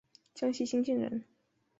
[0.33, 1.25] 江西新建人。